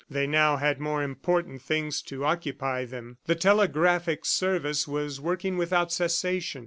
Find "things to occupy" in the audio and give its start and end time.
1.61-2.85